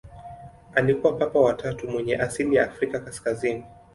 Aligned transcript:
Alikuwa 0.75 1.13
Papa 1.13 1.39
wa 1.39 1.53
tatu 1.53 1.87
mwenye 1.89 2.15
asili 2.17 2.55
ya 2.55 2.63
Afrika 2.65 2.99
kaskazini. 2.99 3.63